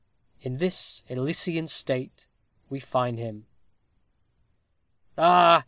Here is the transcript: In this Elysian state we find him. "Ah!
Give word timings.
In 0.41 0.57
this 0.57 1.03
Elysian 1.09 1.67
state 1.67 2.25
we 2.71 2.79
find 2.79 3.19
him. 3.19 3.45
"Ah! 5.15 5.59